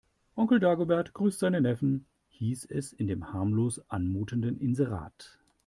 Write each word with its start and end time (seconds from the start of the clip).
Onkel 0.35 0.57
Dagobert 0.59 1.13
grüßt 1.13 1.37
seinen 1.37 1.61
Neffen, 1.61 2.07
hieß 2.29 2.65
es 2.71 2.91
in 2.91 3.05
dem 3.05 3.33
harmlos 3.33 3.87
anmutenden 3.91 4.57
Inserat. 4.59 5.37